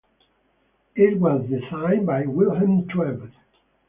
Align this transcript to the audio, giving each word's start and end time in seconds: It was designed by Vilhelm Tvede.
It 0.95 1.19
was 1.19 1.47
designed 1.47 2.07
by 2.07 2.23
Vilhelm 2.23 2.87
Tvede. 2.87 3.29